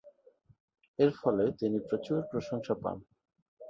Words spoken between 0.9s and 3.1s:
এর ফলে তিনি প্রচুর প্রশংসা পান।